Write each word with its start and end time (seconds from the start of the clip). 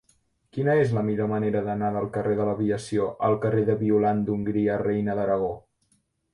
Quina 0.55 0.73
és 0.83 0.93
la 0.97 1.03
millor 1.09 1.29
manera 1.33 1.61
d'anar 1.67 1.91
del 1.97 2.09
carrer 2.17 2.33
de 2.41 2.49
l'Aviació 2.49 3.11
al 3.29 3.39
carrer 3.45 3.69
de 3.71 3.79
Violant 3.85 4.27
d'Hongria 4.31 4.83
Reina 4.87 5.21
d'Aragó? 5.23 5.55